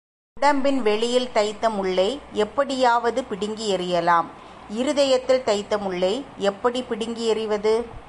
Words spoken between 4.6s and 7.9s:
இருதயத்தில் தைத்த முள்ளை எப்படிப் பிடுங்கி எறிவது?